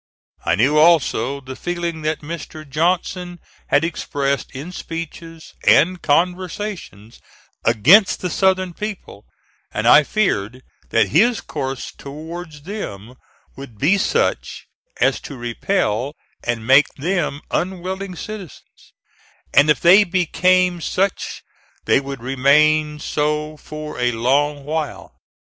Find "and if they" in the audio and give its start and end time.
19.53-20.03